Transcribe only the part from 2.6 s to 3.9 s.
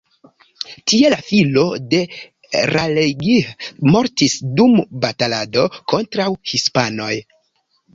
Raleigh